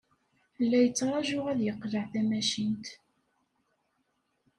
La 0.69 0.79
yettṛaju 0.83 1.39
ad 1.51 1.59
yeqleɛ 1.67 2.03
tmacint. 2.11 2.85